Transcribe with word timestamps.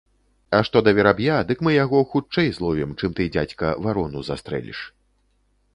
А 0.59 0.61
што 0.69 0.77
да 0.87 0.93
вераб'я, 0.99 1.35
дык 1.51 1.61
мы 1.67 1.73
яго 1.75 1.99
хутчэй 2.15 2.49
зловім, 2.59 2.97
чым 2.99 3.15
ты, 3.21 3.29
дзядзька, 3.37 3.75
варону 3.87 4.19
застрэліш. 4.33 4.79